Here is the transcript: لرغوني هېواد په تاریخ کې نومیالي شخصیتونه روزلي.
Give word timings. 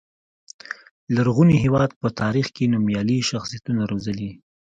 لرغوني 1.15 1.55
هېواد 1.63 1.89
په 2.01 2.07
تاریخ 2.21 2.47
کې 2.55 2.71
نومیالي 2.73 3.17
شخصیتونه 3.31 3.81
روزلي. 3.91 4.31